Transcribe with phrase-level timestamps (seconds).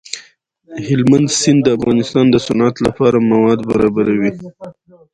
[0.87, 4.31] هلمند سیند د افغانستان د صنعت لپاره مواد برابروي.